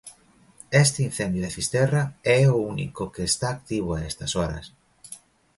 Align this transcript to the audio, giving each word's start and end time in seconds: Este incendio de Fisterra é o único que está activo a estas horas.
Este 0.83 0.99
incendio 1.09 1.41
de 1.43 1.55
Fisterra 1.57 2.03
é 2.39 2.41
o 2.55 2.57
único 2.73 3.03
que 3.13 3.23
está 3.31 3.47
activo 3.51 3.89
a 3.93 4.03
estas 4.09 4.31
horas. 4.39 4.65